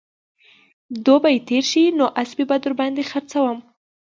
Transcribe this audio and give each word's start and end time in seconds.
دوبى 1.05 1.33
تېر 1.49 1.63
شي 1.71 1.83
نو 1.97 2.05
اسپې 2.21 2.43
به 2.49 2.57
در 2.63 2.73
باندې 2.79 3.01
خرڅوم 3.11 3.57